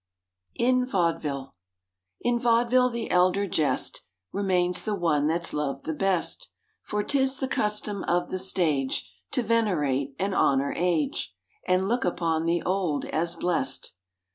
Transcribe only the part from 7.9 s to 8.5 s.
of the